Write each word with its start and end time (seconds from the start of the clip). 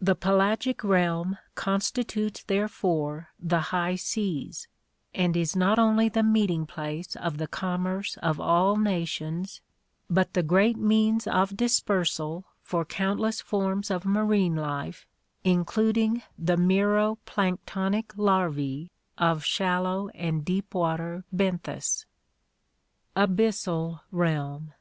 The 0.00 0.14
pelagic 0.14 0.82
realm 0.82 1.36
constitutes 1.54 2.42
therefore 2.42 3.28
the 3.38 3.60
high 3.68 3.96
seas, 3.96 4.66
and 5.12 5.36
is 5.36 5.54
not 5.54 5.78
only 5.78 6.08
the 6.08 6.22
meeting 6.22 6.64
place 6.64 7.14
of 7.16 7.36
the 7.36 7.46
commerce 7.46 8.16
of 8.22 8.40
all 8.40 8.76
na 8.76 9.04
tions 9.04 9.60
but 10.08 10.32
the 10.32 10.42
great 10.42 10.78
means 10.78 11.26
of 11.26 11.54
dispersal 11.54 12.46
for 12.62 12.86
countless 12.86 13.42
forms 13.42 13.90
of 13.90 14.06
marine 14.06 14.56
life, 14.56 15.06
including 15.44 16.22
the 16.38 16.56
mero 16.56 17.18
planktonic 17.26 18.12
larvae 18.16 18.90
of 19.18 19.44
shallow 19.44 20.08
and 20.14 20.46
deep 20.46 20.72
water 20.74 21.24
benthos. 21.30 22.06
Abyssal 23.14 24.00
Realm. 24.12 24.72